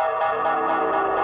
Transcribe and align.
Música 0.00 1.19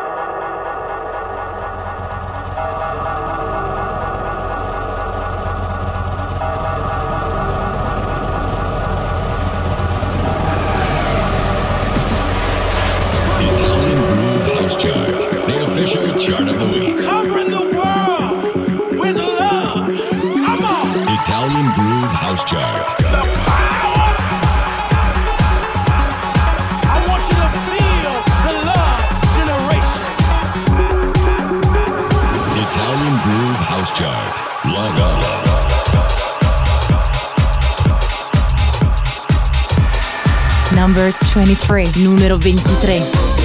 23, 41.56 42.02
numero 42.02 42.38
23. 42.38 43.35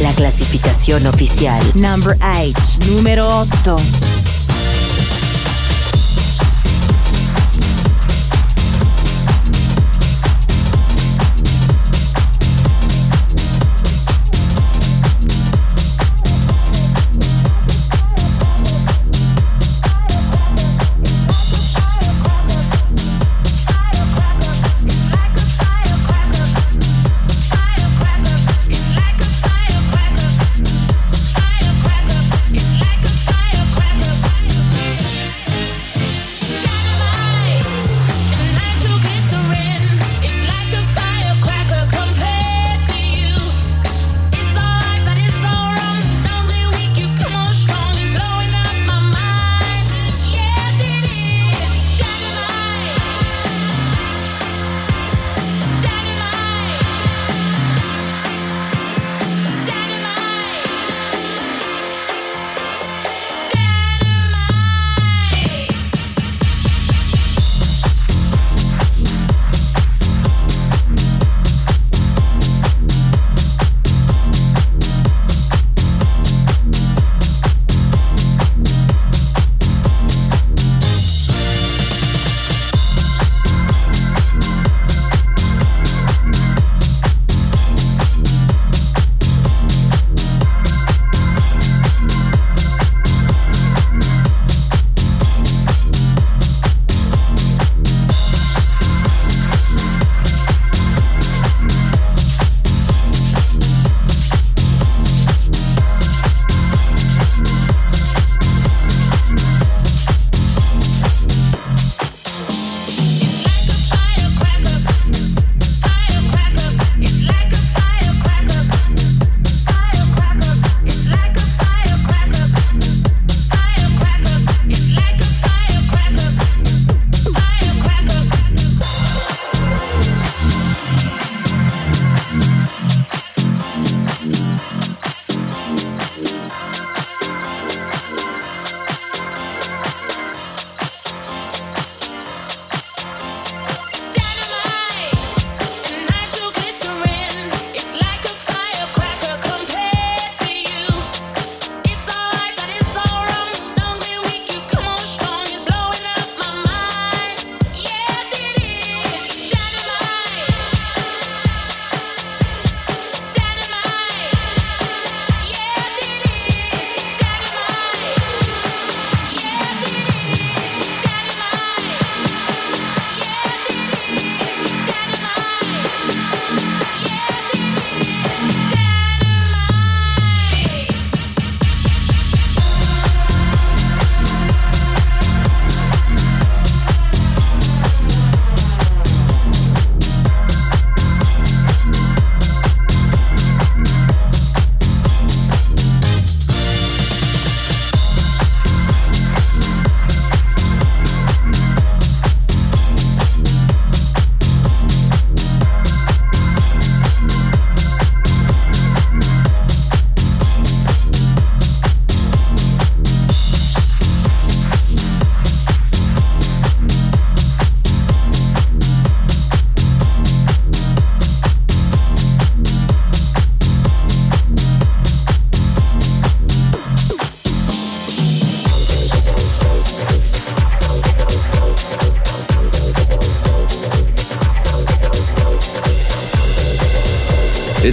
La 0.00 0.12
clasificación 0.14 1.06
oficial. 1.06 1.62
Number 1.76 2.16
8, 2.20 2.90
número 2.90 3.28
8. 3.28 4.03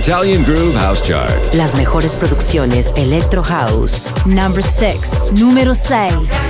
Italian 0.01 0.43
Groove 0.43 0.75
House 0.77 1.00
Chart. 1.03 1.53
Las 1.53 1.75
mejores 1.75 2.15
producciones 2.15 2.91
Electro 2.98 3.43
House. 3.43 4.10
Number 4.25 4.63
6. 4.63 5.34
Número 5.39 5.75
6. 5.75 6.41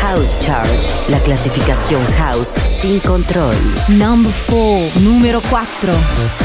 House 0.00 0.34
Chart, 0.38 0.66
la 1.10 1.20
clasificación 1.20 2.02
house 2.16 2.54
sin 2.64 2.98
control. 3.00 3.54
Number 3.88 4.32
4, 4.48 5.02
número 5.02 5.42
4. 5.50 6.43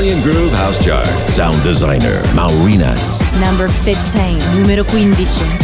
Italian 0.00 0.22
Groove 0.22 0.52
House 0.52 0.82
Chart. 0.82 1.06
Sound 1.28 1.62
designer 1.62 2.22
Maurinats. 2.32 3.20
Number 3.38 3.68
15, 3.68 4.38
numero 4.58 4.82
15. 4.82 5.59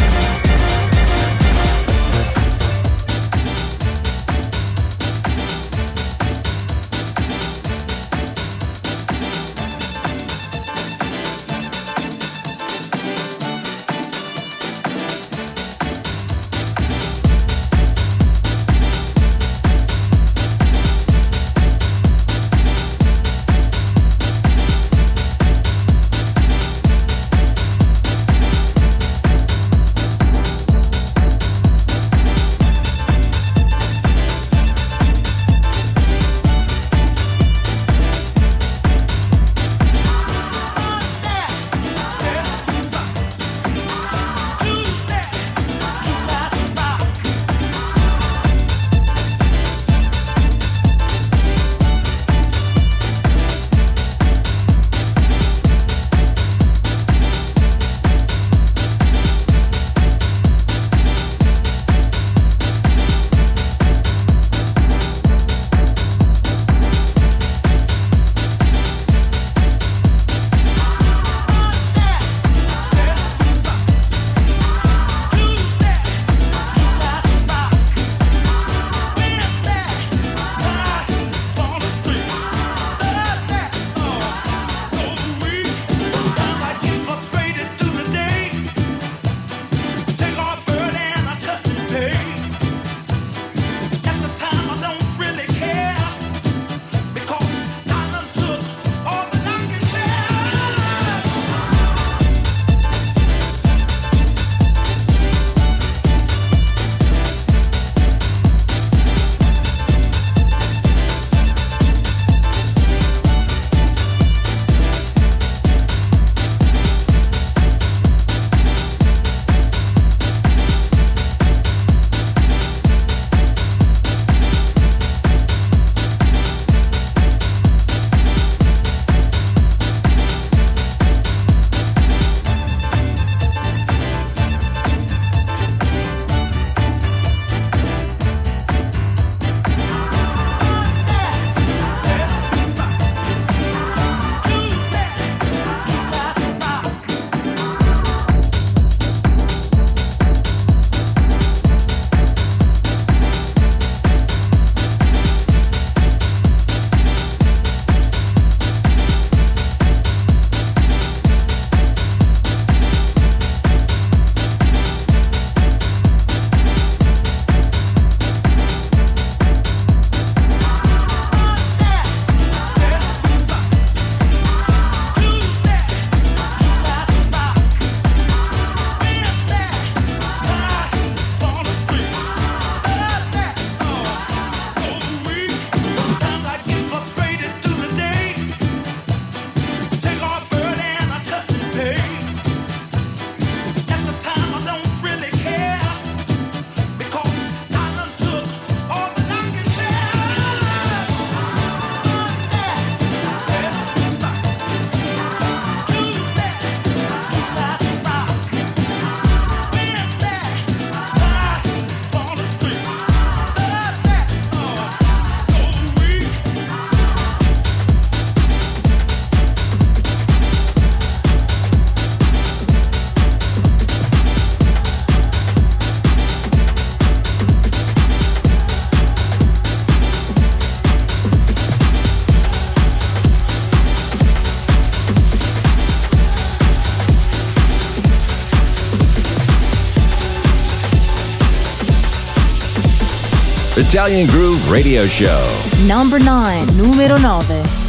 Italian 243.79 244.27
Groove 244.29 244.71
Radio 244.71 245.03
Show. 245.07 245.45
Number 245.87 246.19
9, 246.19 246.67
numero 246.79 247.19
9. 247.19 247.86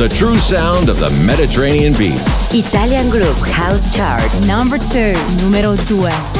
The 0.00 0.08
true 0.08 0.36
sound 0.36 0.88
of 0.88 0.98
the 0.98 1.10
Mediterranean 1.26 1.92
beats. 1.92 2.54
Italian 2.54 3.10
Groove 3.10 3.36
House 3.50 3.94
Chart. 3.94 4.32
Number 4.46 4.78
2, 4.78 5.12
numero 5.44 5.76
2. 5.76 6.39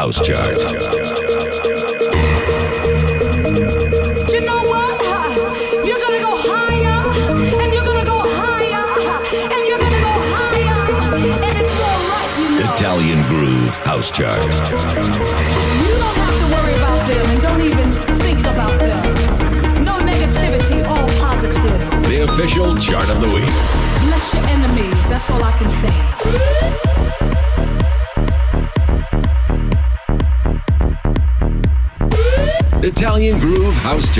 House 0.00 0.18
Chart. 0.22 0.59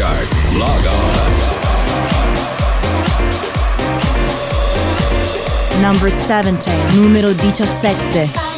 chart. 0.01 0.27
Log 0.57 0.87
on. 0.87 0.93
Number 5.83 6.11
17, 6.11 7.03
numero 7.03 7.35
17. 7.65 8.50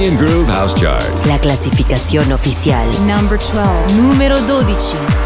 Italian 0.00 0.16
Groove 0.16 0.50
House 0.50 0.72
Chart. 0.74 1.26
La 1.26 1.38
classificazione 1.38 2.32
ufficiale. 2.32 2.88
Number 3.00 3.36
12. 3.36 3.92
Numero 4.00 4.40
12. 4.40 5.19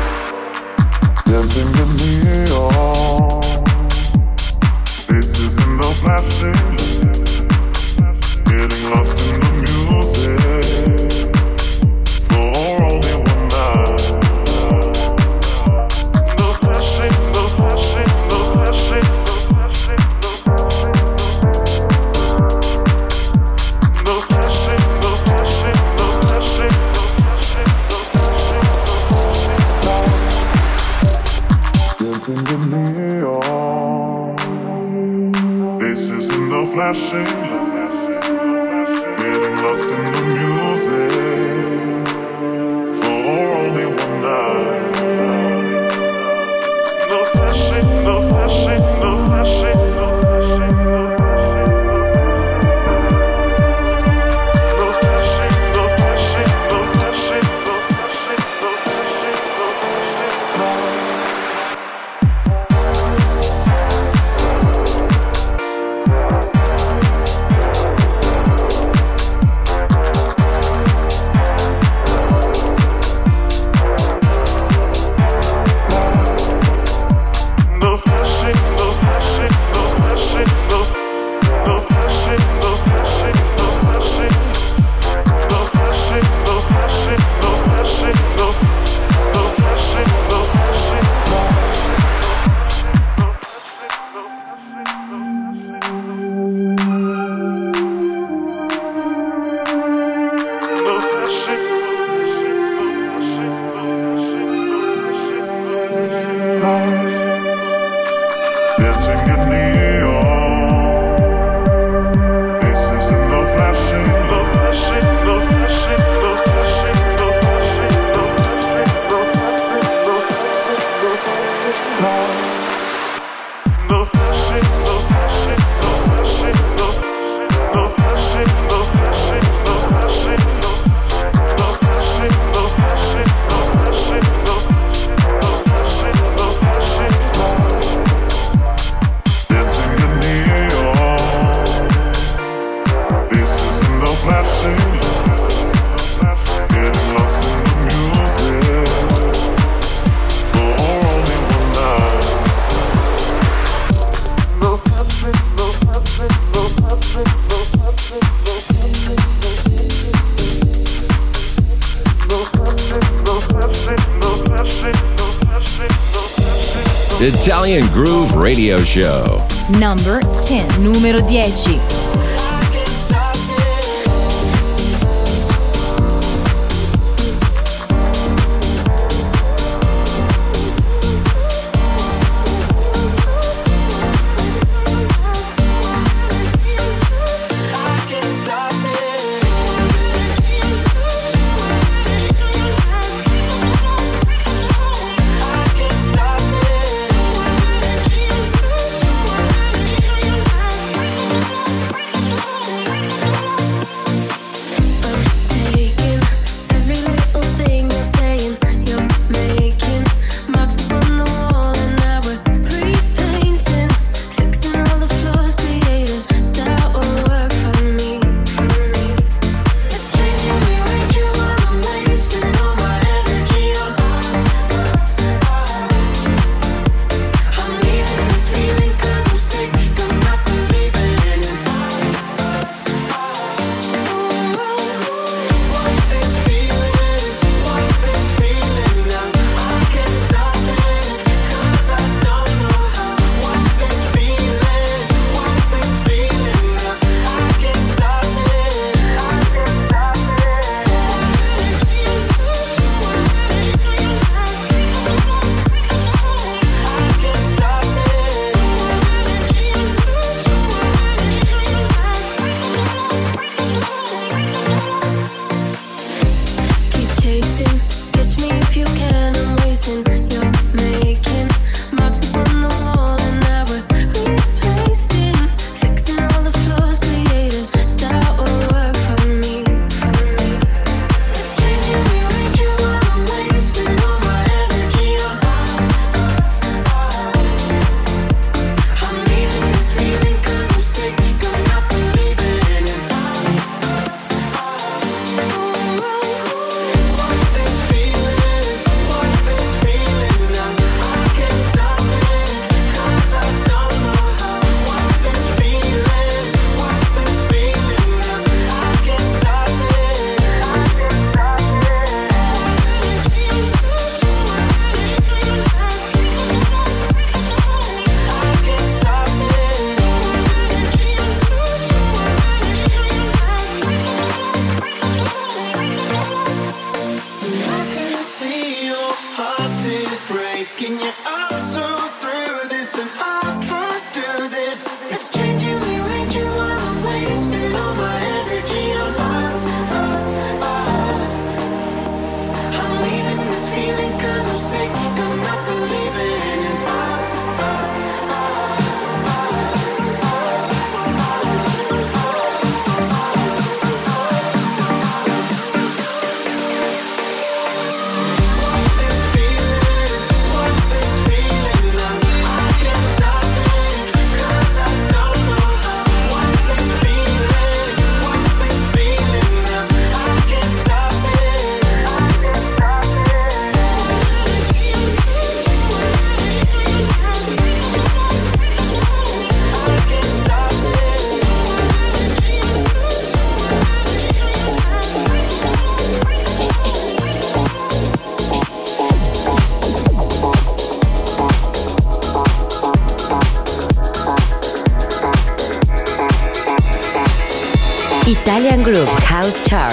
Italian 167.47 167.87
Groove 167.93 168.37
Radio 168.37 168.79
Show. 168.79 169.47
Number 169.79 170.23
10. 170.41 170.83
Numero 170.83 171.21
10. 171.29 171.94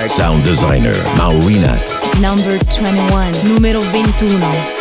Sound 0.08 0.44
designer 0.44 0.96
Maurinat. 1.16 2.20
Number 2.20 2.58
21. 2.70 3.32
Numero 3.54 3.82
21. 3.82 4.81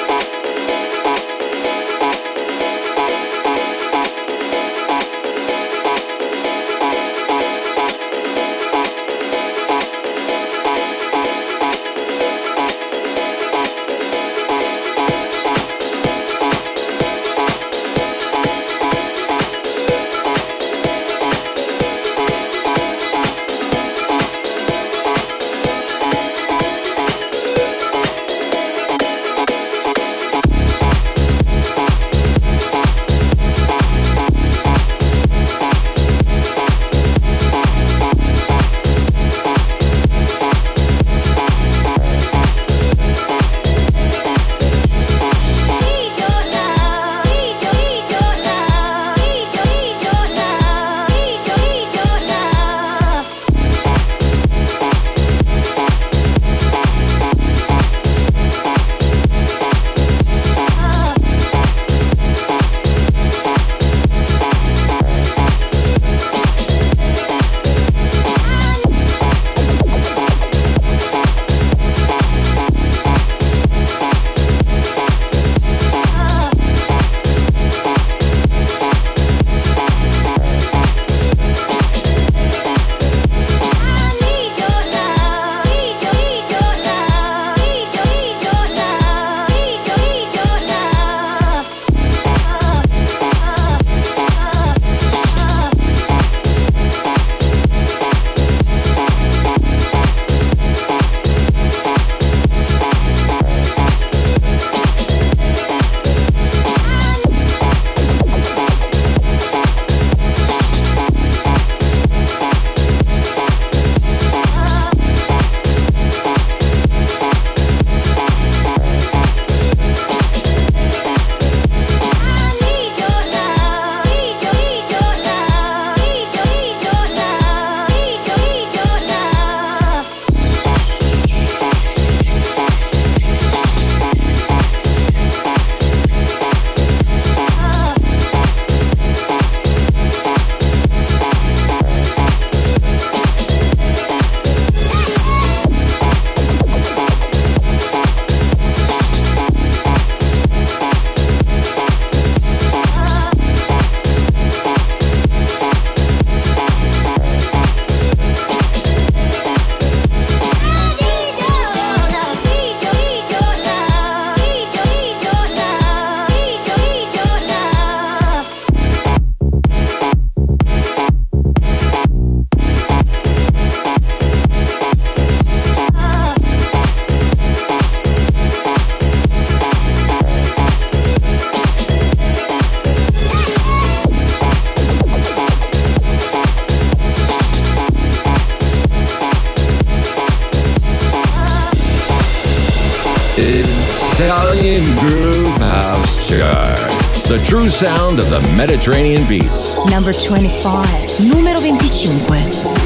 The 197.30 197.38
true 197.38 197.68
sound 197.70 198.18
of 198.18 198.28
the 198.28 198.40
Mediterranean 198.56 199.24
beats. 199.28 199.88
Number 199.88 200.12
25. 200.12 201.28
Numero 201.28 201.60
25. 201.60 202.79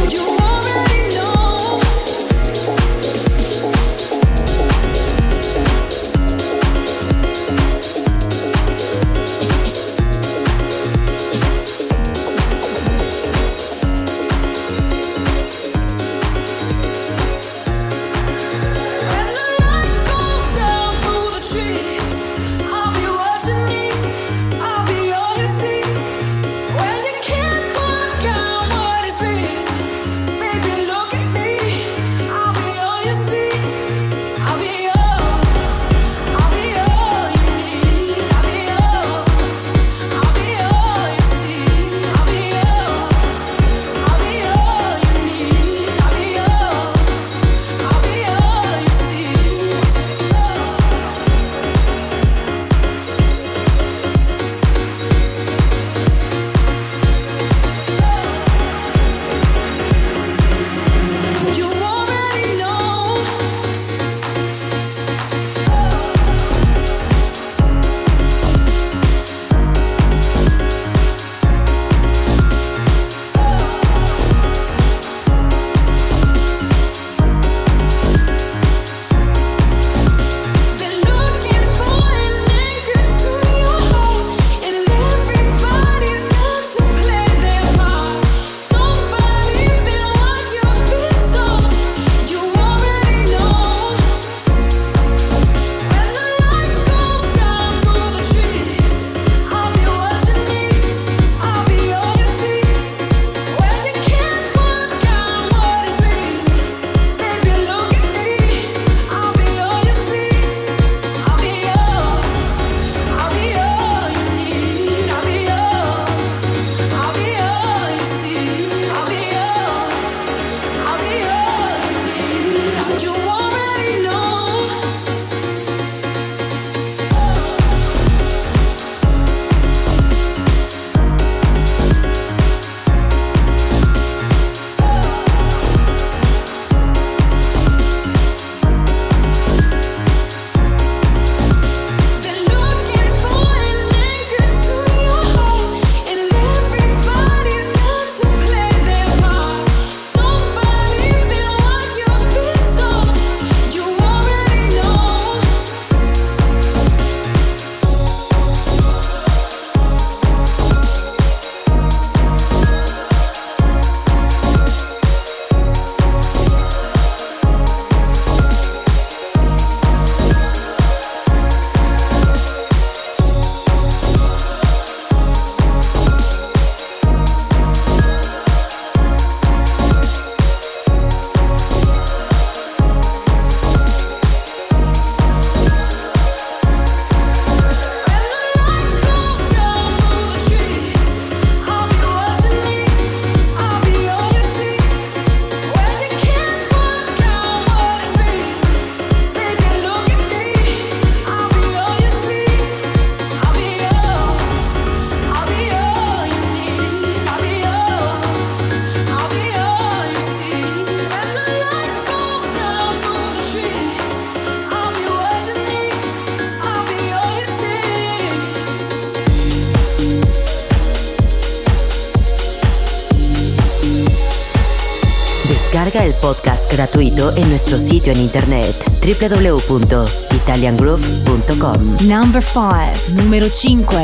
Gratuito 227.04 227.36
en 227.36 227.48
nuestro 227.48 227.78
sitio 227.78 228.12
en 228.12 228.20
internet 228.20 228.74
www.italiangroove.com. 229.02 231.96
Number 232.08 232.42
5. 232.42 233.14
Numero 233.14 233.48
5. 233.48 233.96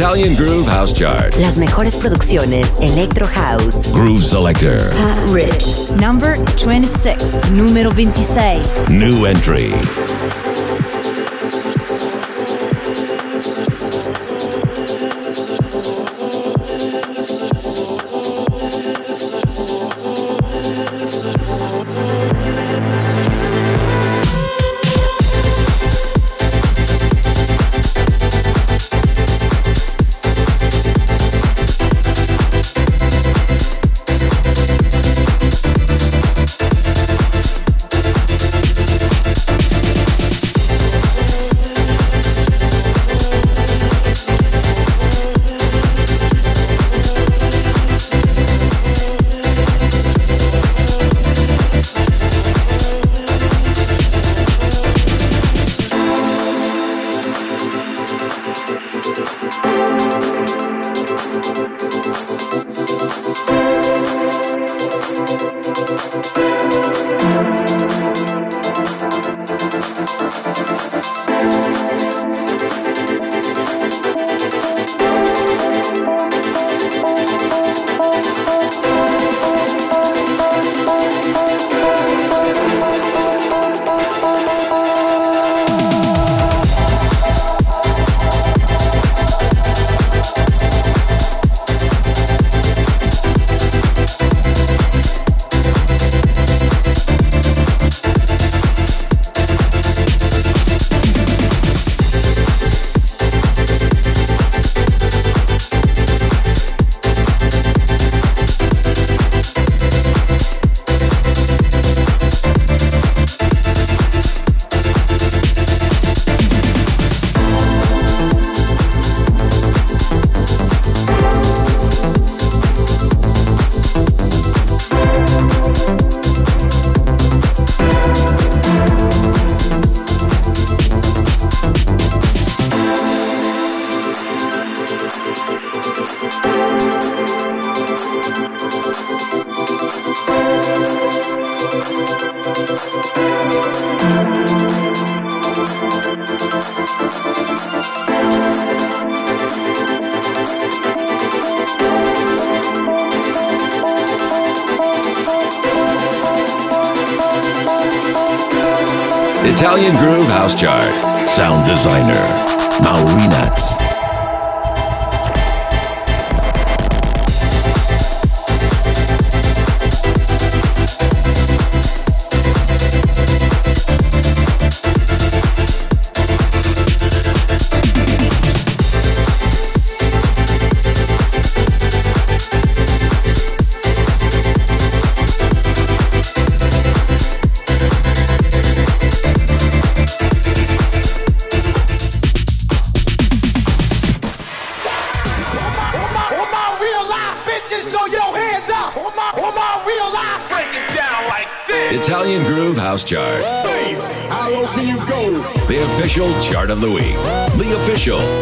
Italian 0.00 0.34
Groove 0.34 0.66
House 0.66 0.94
Chart. 0.94 1.36
Las 1.40 1.58
mejores 1.58 1.94
producciones 1.94 2.74
Electro 2.80 3.26
House. 3.26 3.92
Groove 3.92 4.24
Selector. 4.24 4.78
Pat 4.94 5.18
Rich. 5.28 5.90
Number 6.00 6.38
26. 6.56 7.50
Numero 7.50 7.90
26. 7.90 8.88
New 8.88 9.26
entry. 9.26 9.70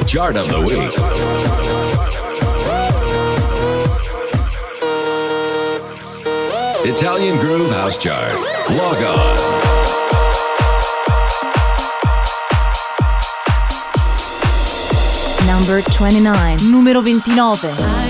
chart 0.09 0.39
of 0.39 0.49
the 0.49 0.59
week. 0.59 0.95
Italian 6.91 7.39
Groove 7.41 7.71
House 7.73 7.99
Charts. 7.99 8.35
Log 8.71 9.03
on. 9.03 9.37
Number 15.47 15.83
29. 15.83 16.57
Numero 16.71 17.03
29. 17.03 18.08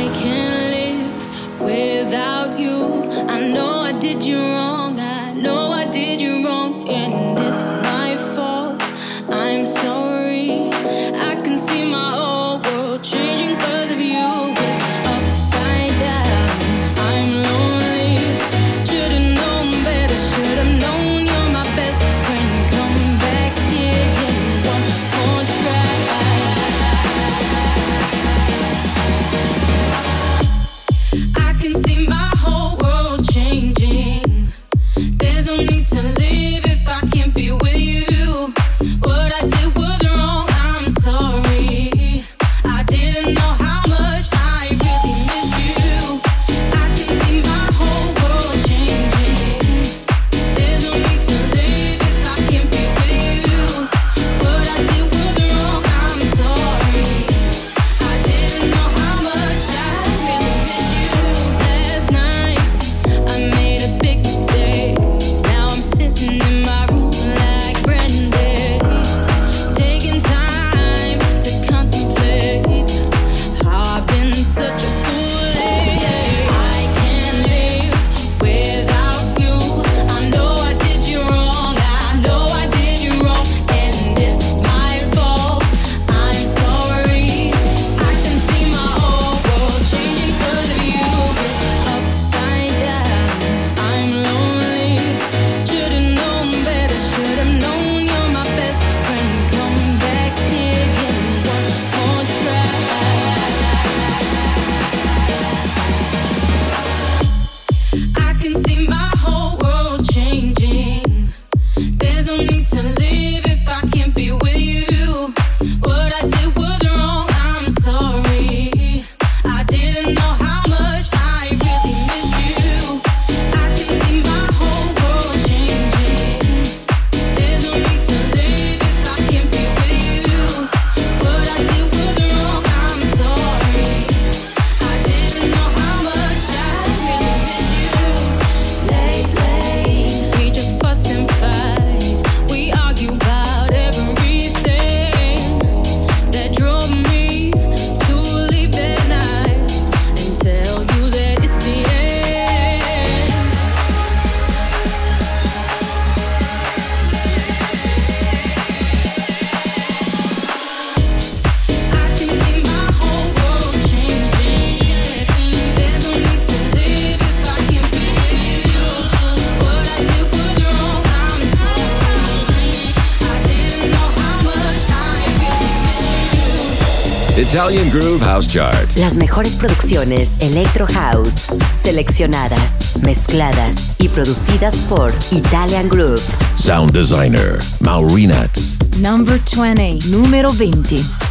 Italian 177.69 177.91
Groove 177.91 178.23
House 178.23 178.47
Chart. 178.47 178.97
Las 178.97 179.17
mejores 179.17 179.55
producciones 179.55 180.37
Electro 180.41 180.87
House, 180.87 181.49
seleccionadas, 181.71 182.97
mezcladas 183.03 183.95
y 183.99 184.09
producidas 184.09 184.77
por 184.89 185.13
Italian 185.31 185.87
Groove. 185.91 186.23
Sound 186.57 186.93
Designer, 186.93 187.59
Maurinats. 187.81 188.79
Number 188.97 189.39
20, 189.39 190.09
número 190.09 190.51
20. 190.51 191.28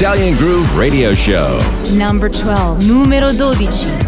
Italian 0.00 0.34
Groove 0.38 0.78
Radio 0.78 1.14
Show. 1.14 1.60
Number 1.98 2.30
12. 2.30 2.88
Numero 2.88 3.28
12. 3.34 3.99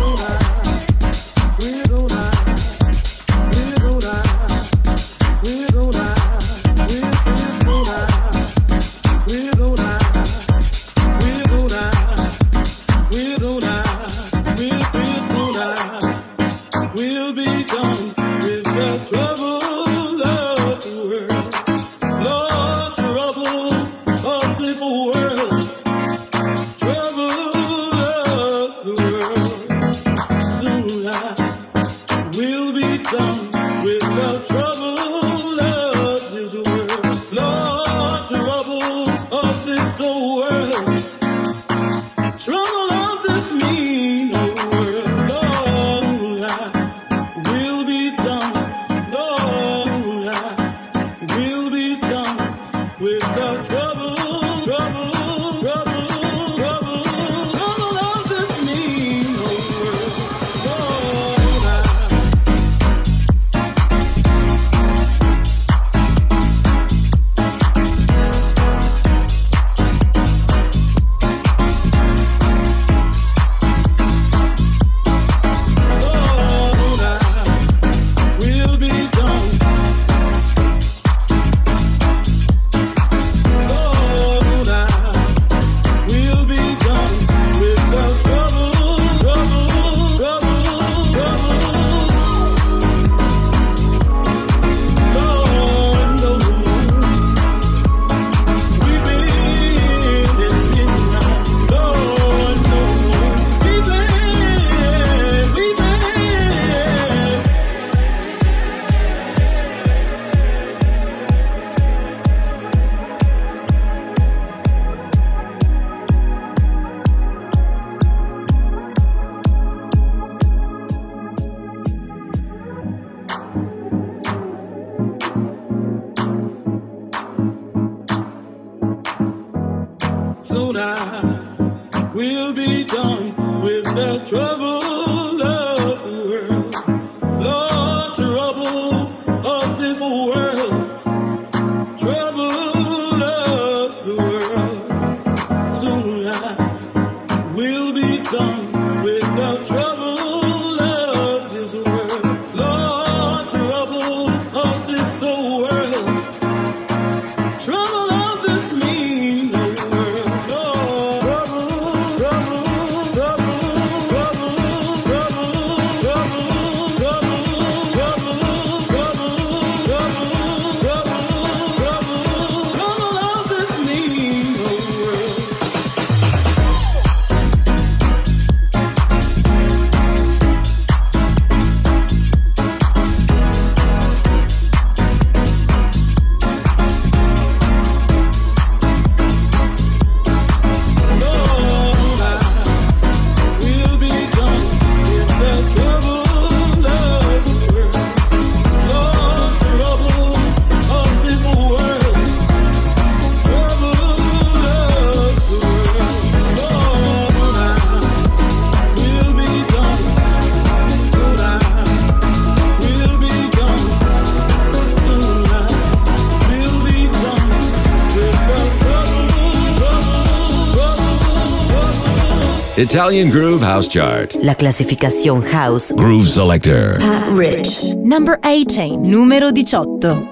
Italian 222.93 223.31
Groove 223.31 223.63
House 223.63 223.89
Chart. 223.89 224.35
La 224.43 224.55
clasificación 224.55 225.43
House. 225.51 225.91
Groove 225.97 226.29
Selector. 226.29 226.99
Pat 226.99 227.27
Rich. 227.33 227.97
Number 227.97 228.39
18. 228.43 228.99
Numero 228.99 229.51
18. 229.51 230.32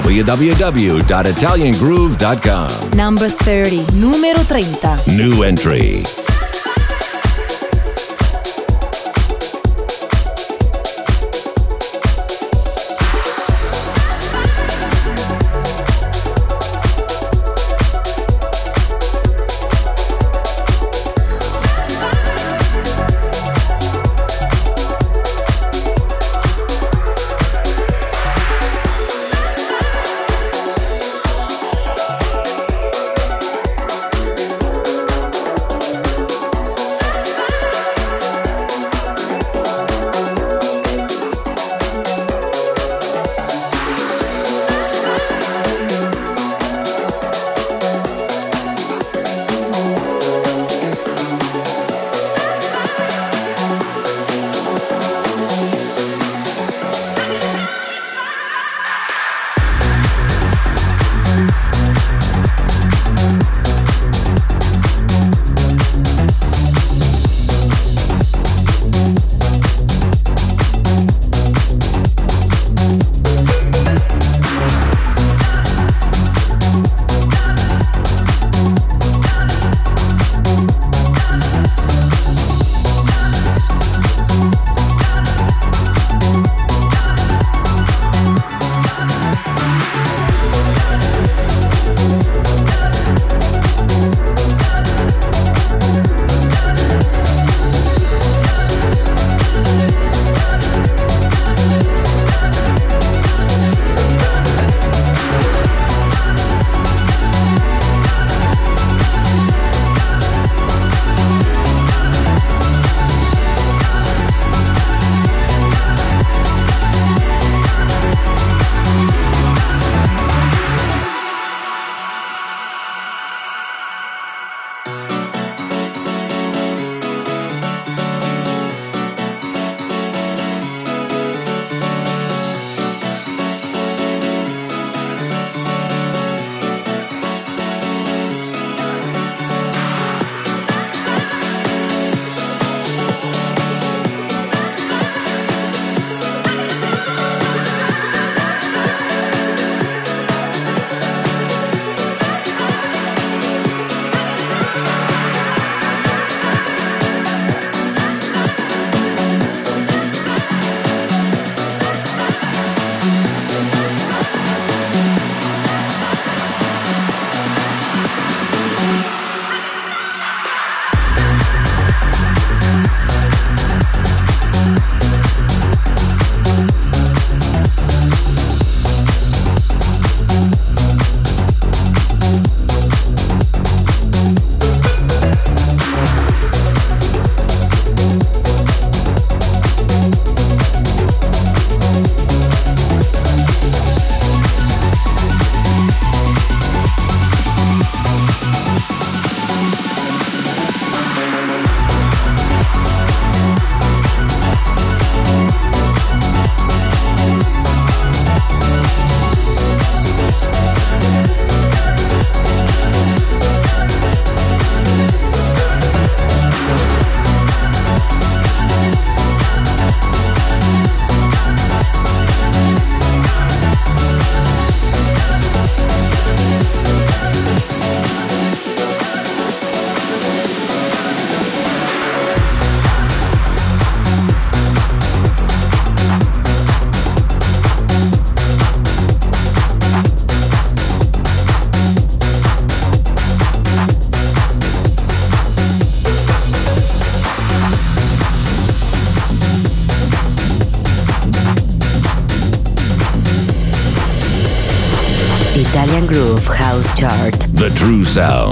www.italiangroove.com. 0.00 2.96
Number 2.96 3.28
30, 3.28 3.84
numero 3.94 4.42
30. 4.42 5.16
New 5.16 5.44
entry. 5.44 6.29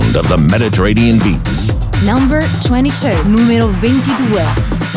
Sound 0.09 0.17
of 0.17 0.29
the 0.29 0.39
Mediterranean 0.39 1.19
beats. 1.19 1.69
Number 2.05 2.41
22, 2.65 3.09
numero 3.29 3.73
22. 3.81 4.88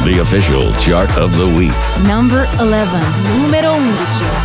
The 0.00 0.18
official 0.20 0.72
chart 0.74 1.16
of 1.16 1.36
the 1.36 1.46
week. 1.46 1.72
Number 2.08 2.48
11. 2.58 3.00
Numero 3.38 3.72
11. 3.72 4.41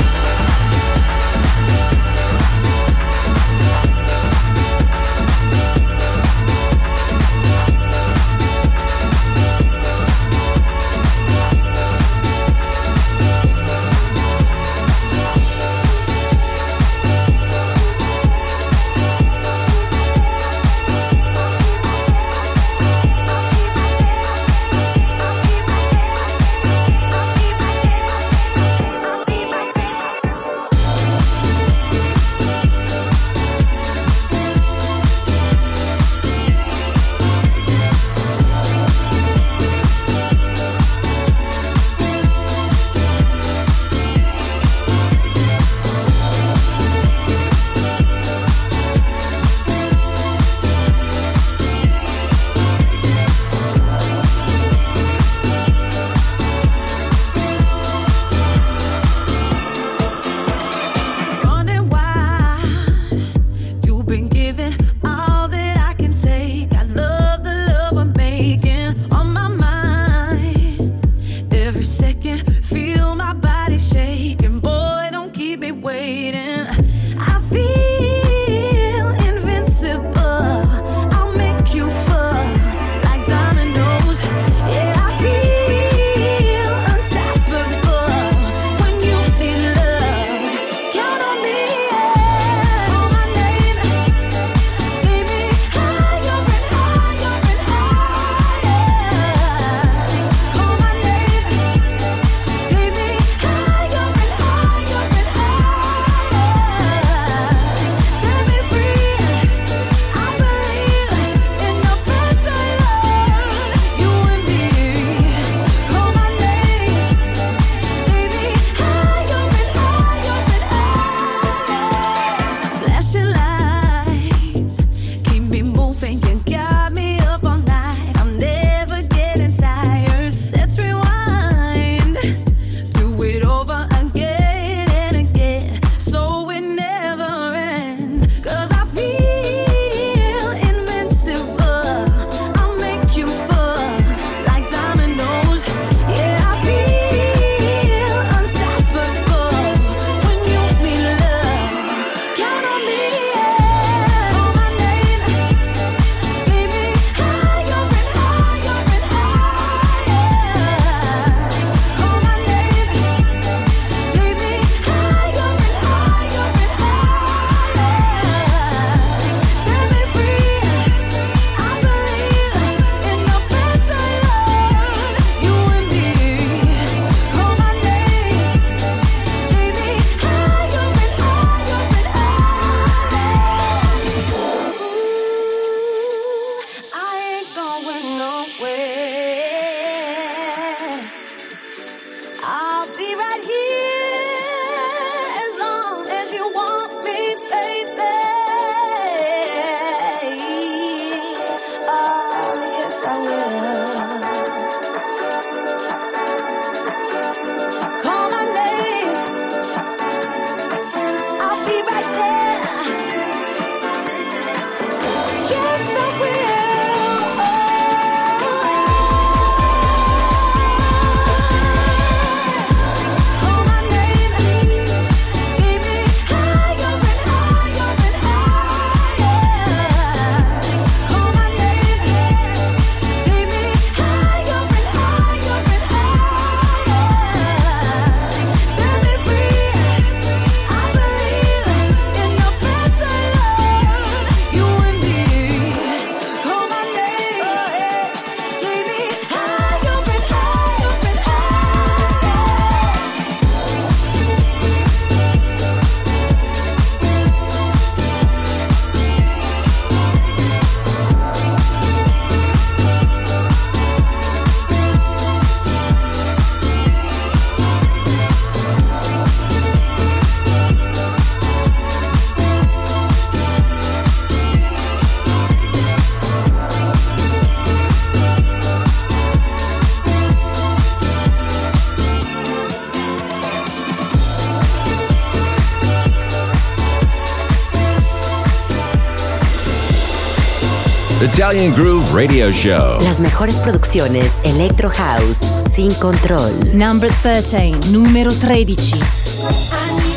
Italian 291.50 291.74
Groove 291.76 292.14
Radio 292.14 292.52
Show. 292.52 293.00
Las 293.04 293.22
mejores 293.22 293.58
producciones 293.60 294.42
Electro 294.44 294.90
House 294.90 295.38
sin 295.38 295.94
control. 295.94 296.52
Number 296.74 297.10
13, 297.22 297.70
número 297.90 298.34
13. 298.34 300.17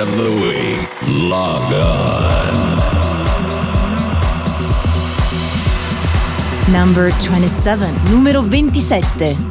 of 0.00 0.16
the 0.16 0.30
week. 0.42 0.88
Log 1.08 1.72
on. 1.72 2.46
Number 6.72 7.10
27, 7.22 7.94
numero 8.10 8.42
27. 8.42 9.45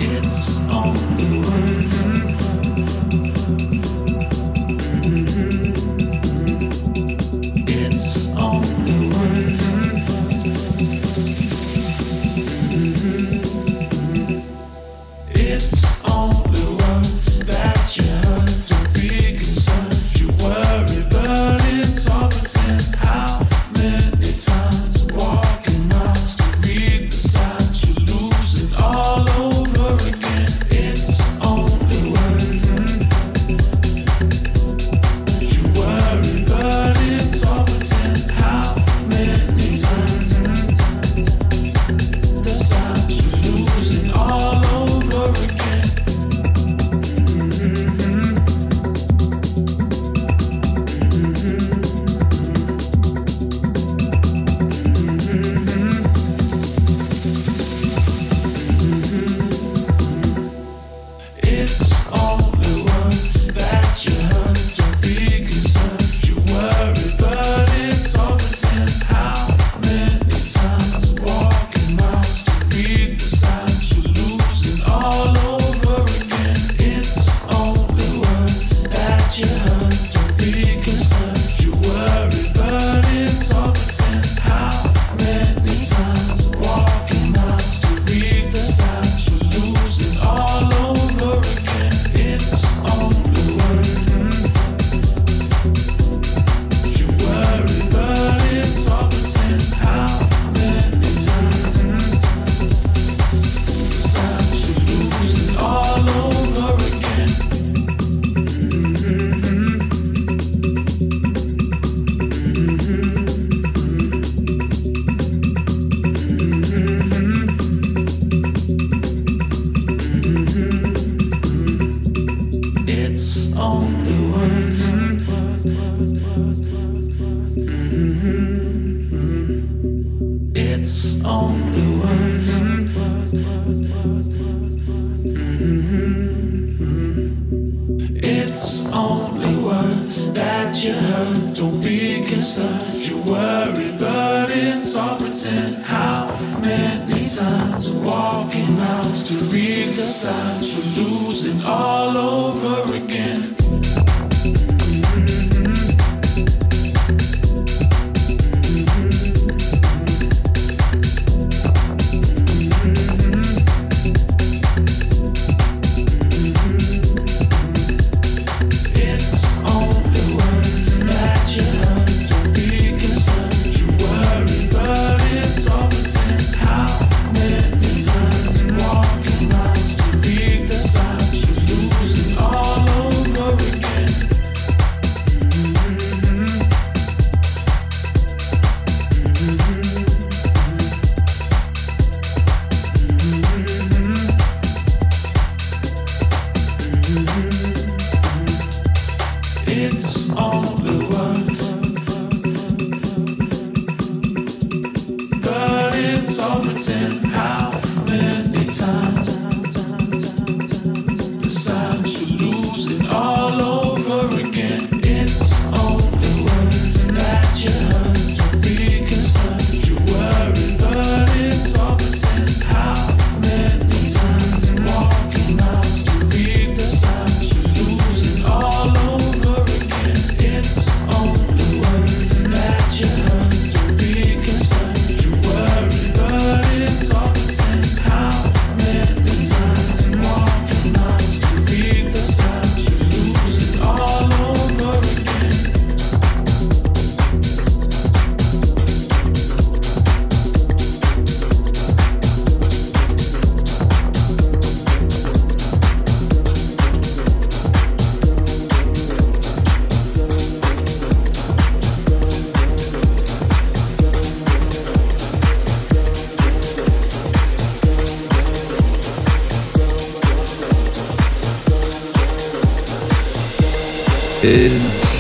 Read 149.56 149.88
the 149.96 150.06
signs, 150.06 150.98
you're 150.98 151.06
losing 151.06 151.64
all 151.64 152.18
over 152.18 152.94
again. 152.98 153.05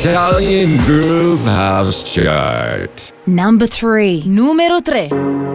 Italian 0.07 0.77
Groove 0.85 1.43
House 1.45 2.13
Chart. 2.13 3.11
Number 3.25 3.65
3. 3.65 4.21
Numero 4.27 4.79
3. 4.79 5.54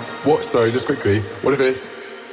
What? 0.23 0.45
Sorry, 0.45 0.71
just 0.71 0.85
quickly. 0.85 1.21
What 1.41 1.55
if 1.55 1.59
it's 1.59 1.89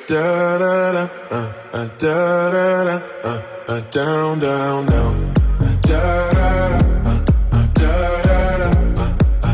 da 0.07 0.59
da 0.59 0.93
da 0.93 1.09
uh, 1.31 1.53
uh, 1.73 1.87
da 1.97 2.51
da 2.51 2.85
da 2.85 2.97
uh, 3.25 3.43
uh, 3.67 3.81
down, 3.91 4.41
down, 4.41 4.85
down. 4.85 5.35
Uh, 5.59 5.77
da 5.81 6.31
da 6.31 6.69
da. 6.69 7.09
uh, 7.09 7.17
uh, 7.43 7.67
da 7.77 8.13
da 8.13 8.61
da, 8.61 8.69
uh, 8.71 9.49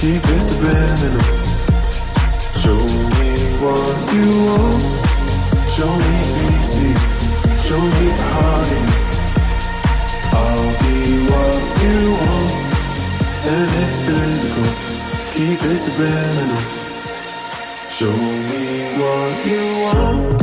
Keep 0.00 0.22
it 0.26 0.40
subliminal. 0.40 1.26
Show 2.62 2.78
me 3.18 3.30
what 3.58 3.98
you 4.14 4.30
want. 4.46 4.82
Show 5.68 5.90
me 5.90 6.14
easy, 6.54 6.94
show 7.58 7.82
me 7.82 8.08
party. 8.30 8.80
I'll 10.30 10.70
be 10.78 11.26
what 11.26 11.62
you 11.82 12.12
want, 12.14 12.54
and 13.54 13.68
it's 13.82 14.00
physical. 14.06 14.70
Keep 15.34 15.62
it 15.64 15.78
subliminal. 15.78 16.62
Show 17.90 18.14
me 18.14 19.00
what 19.00 19.46
you 19.46 19.62
want. 19.82 20.37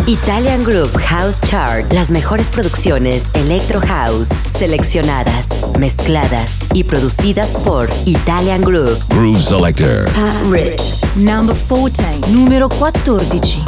Italian 0.08 0.62
Group 0.62 0.96
House 0.96 1.40
Chart. 1.40 1.84
Las 1.92 2.12
mejores 2.12 2.48
producciones 2.48 3.28
Electro 3.34 3.80
House, 3.80 4.28
seleccionadas, 4.46 5.48
mezcladas 5.80 6.60
y 6.74 6.84
producidas 6.84 7.56
por 7.56 7.88
Italian 8.04 8.62
Group. 8.62 8.98
Groove 9.08 9.42
Selector. 9.42 10.08
Ah, 10.14 10.42
Rich. 10.48 11.04
Number 11.16 11.56
14. 11.56 12.20
Numero 12.30 12.68
14. 12.68 13.64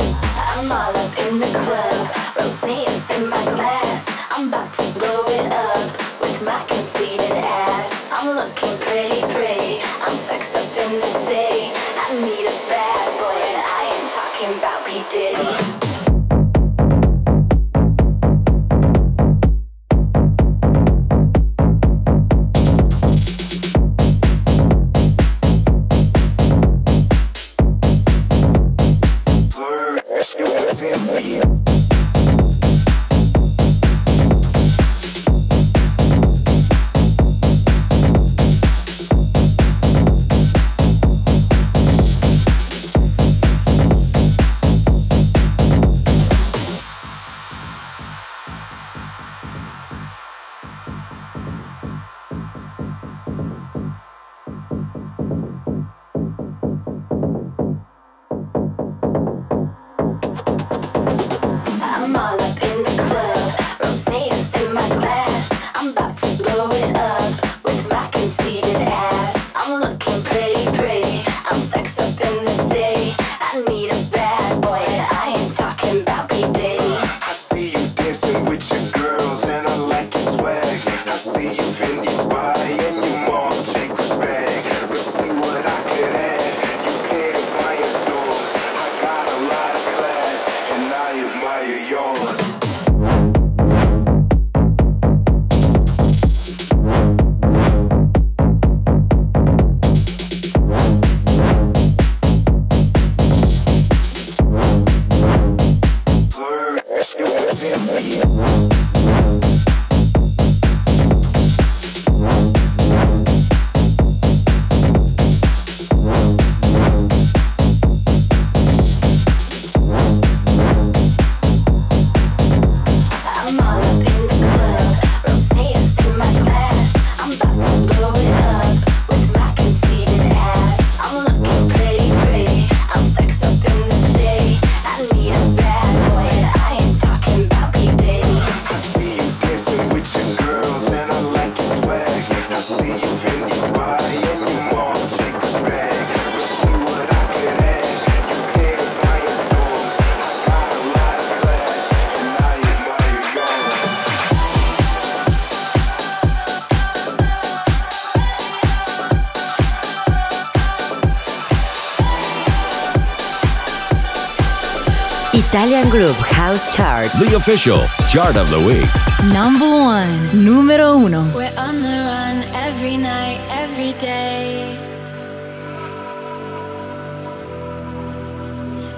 the 167.14 167.36
official 167.36 167.86
chart 168.09 168.36
of 168.36 168.51
the 168.51 168.60
week. 168.60 168.89
Number 169.32 169.68
one, 169.68 170.44
numero 170.44 170.94
uno. 170.98 171.22
We're 171.35 171.52
on 171.56 171.82
the 171.82 171.98
run 172.10 172.43
every 172.55 172.97
night, 172.97 173.40
every 173.51 173.93
day. 173.98 174.76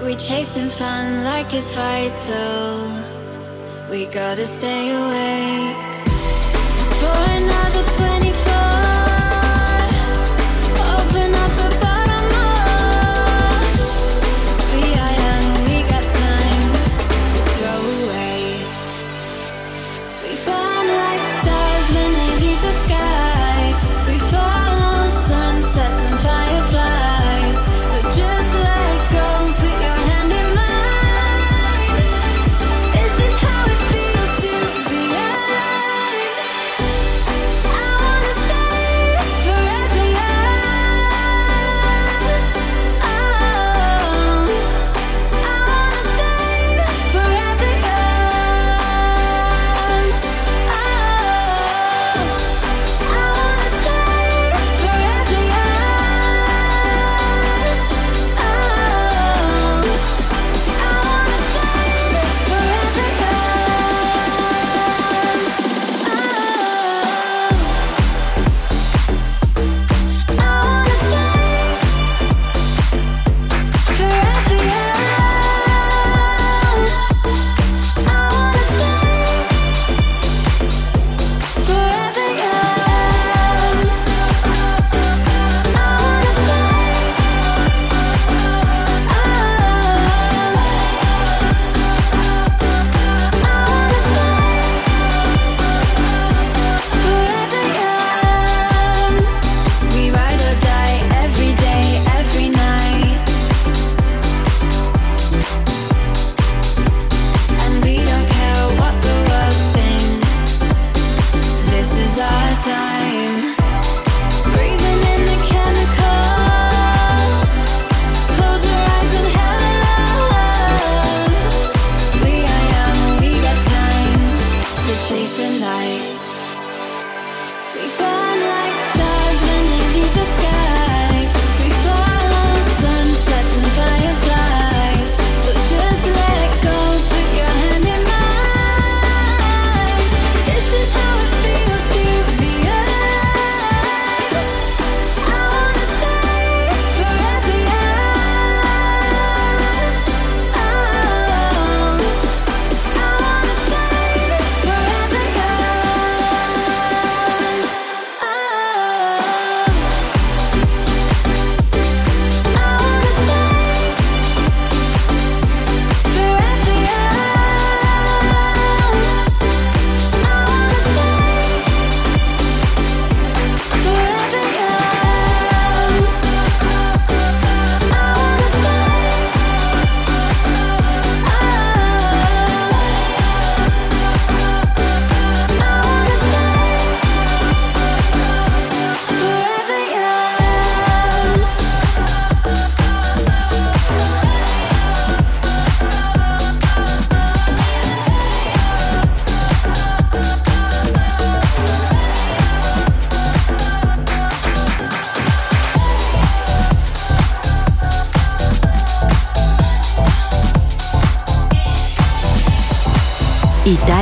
We 0.05 0.15
chasing 0.15 0.69
fun 0.69 1.23
like 1.23 1.53
it's 1.53 1.73
vital. 1.73 2.91
We 3.89 4.05
gotta 4.05 4.45
stay 4.45 4.91
awake 4.91 5.77
for 6.99 7.19
another 7.39 7.83
twist. 7.95 8.10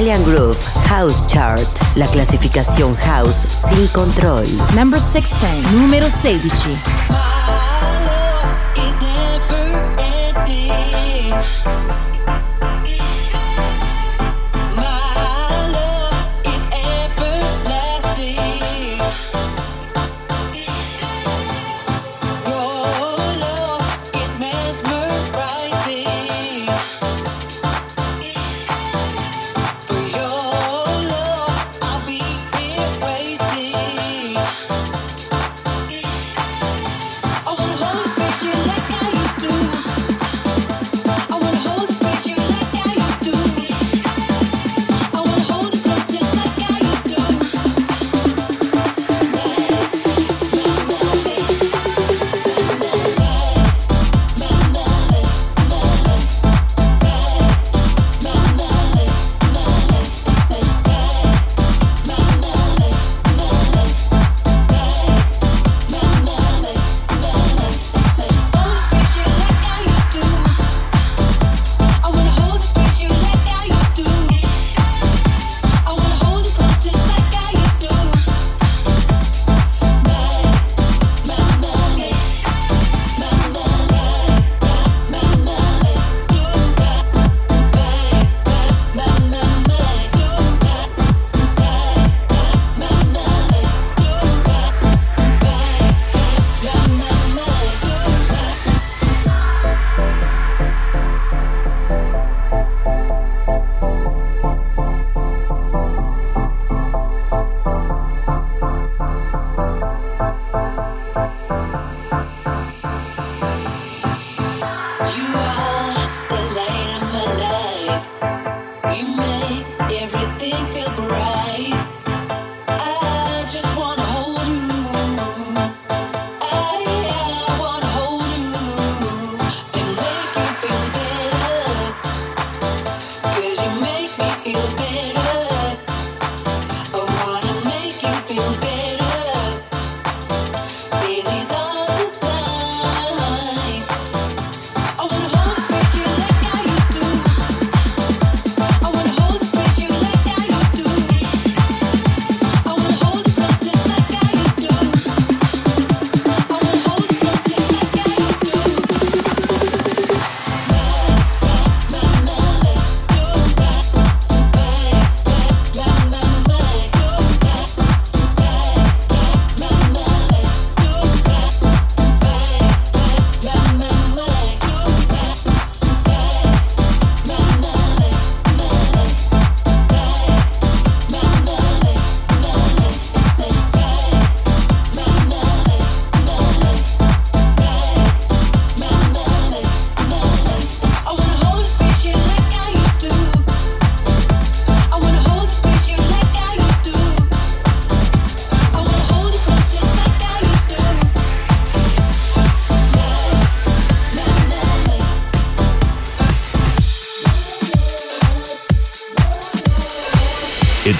Italian 0.09 0.23
Groove 0.23 0.57
House 0.87 1.23
Chart, 1.27 1.67
la 1.93 2.07
classificazione 2.07 2.97
house 3.05 3.45
sin 3.47 3.87
control. 3.91 4.43
Number 4.73 4.99
16, 4.99 5.61
numero 5.71 6.09
16. 6.09 6.98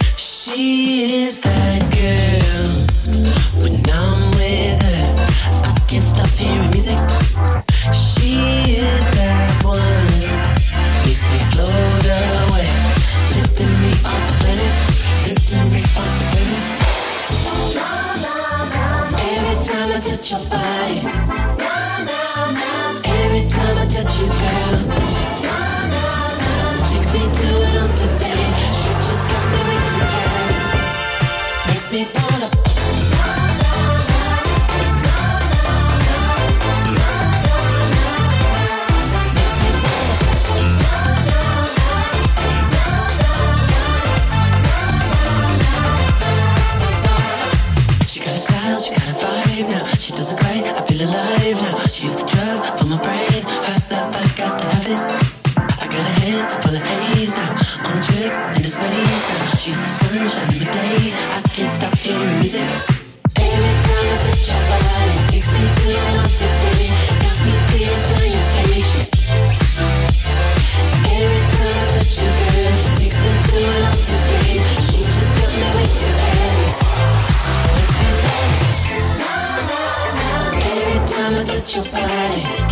your 81.79 81.93
body. 81.93 82.68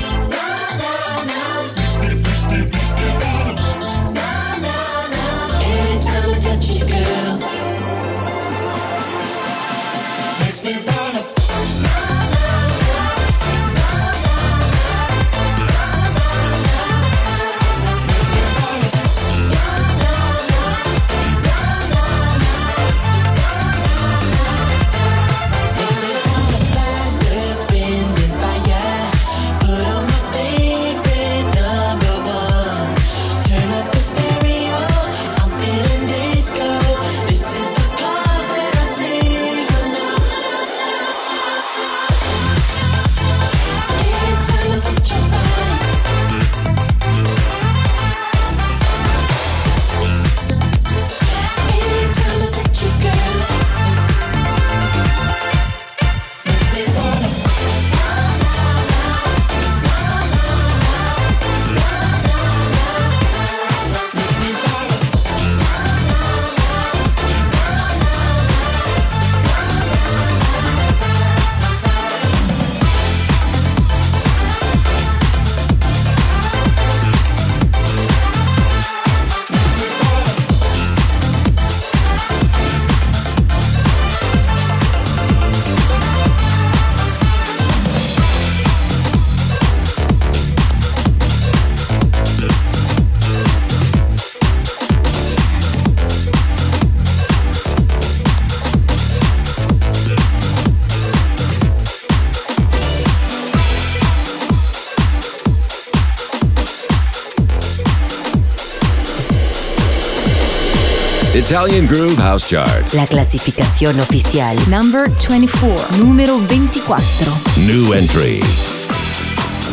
Italian 111.57 111.87
Groove 111.87 112.19
House 112.19 112.47
Chart. 112.51 112.93
La 112.93 113.07
clasificación 113.07 113.99
oficial. 113.99 114.55
Number 114.69 115.11
24. 115.27 115.75
Número 115.97 116.39
24. 116.47 117.33
New 117.65 117.95
entry. 117.95 118.41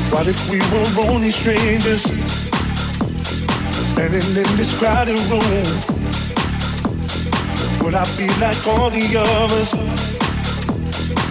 What 0.09 0.25
if 0.29 0.49
we 0.49 0.59
were 0.71 1.11
only 1.11 1.29
strangers? 1.29 2.03
Standing 3.73 4.23
in 4.23 4.55
this 4.55 4.79
crowded 4.79 5.19
room. 5.29 5.41
Would 7.81 7.95
I 7.95 8.05
be 8.15 8.29
like 8.39 8.65
all 8.65 8.89
the 8.89 9.03
others? 9.19 9.73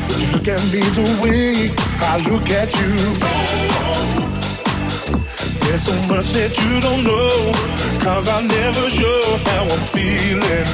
Would 0.06 0.20
you 0.20 0.32
look 0.36 0.48
at 0.48 0.60
me 0.70 0.80
the 0.92 1.08
way 1.22 1.72
I 1.98 2.18
look 2.28 2.50
at 2.50 2.68
you? 2.78 3.71
There's 5.72 5.84
so 5.84 5.96
much 6.02 6.32
that 6.36 6.52
you 6.60 6.80
don't 6.84 7.02
know, 7.02 7.32
cause 8.04 8.28
I 8.28 8.42
never 8.44 8.90
sure 8.90 9.38
how 9.48 9.64
I'm 9.64 9.70
feeling. 9.88 10.68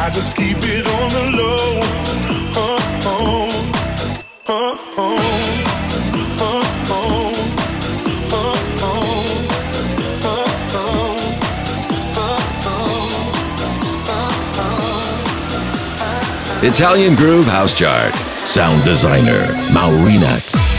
I 0.00 0.08
just 0.08 0.34
keep 0.34 0.56
it 0.56 0.86
on 0.88 1.10
the 1.12 1.24
low. 1.36 1.80
Oh, 2.56 2.80
oh, 3.04 3.52
oh, 4.48 4.78
oh. 4.96 5.18
Italian 16.62 17.14
Groove 17.14 17.44
House 17.46 17.74
Chart. 17.78 18.14
Sound 18.14 18.82
designer 18.84 19.52
Maurinats. 19.74 20.71